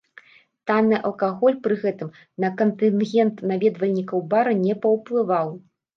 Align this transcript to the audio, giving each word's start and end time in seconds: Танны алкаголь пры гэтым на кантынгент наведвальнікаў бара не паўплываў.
Танны 0.69 0.97
алкаголь 1.09 1.59
пры 1.67 1.77
гэтым 1.83 2.09
на 2.45 2.51
кантынгент 2.63 3.45
наведвальнікаў 3.53 4.25
бара 4.33 4.55
не 4.65 4.73
паўплываў. 4.87 5.47